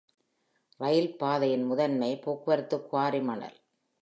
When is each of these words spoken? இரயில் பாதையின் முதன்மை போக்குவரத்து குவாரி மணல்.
இரயில் 0.79 1.17
பாதையின் 1.17 1.63
முதன்மை 1.63 2.11
போக்குவரத்து 2.17 2.79
குவாரி 2.85 3.21
மணல். 3.21 3.57